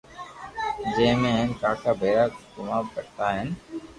جي 0.93 1.09
۾ 1.19 1.33
ھين 1.33 1.47
ڪاڪا 1.65 1.91
ڀيرو 1.99 2.37
گونا 2.53 2.77
ڀرتو 2.95 3.27
ھين 3.33 3.49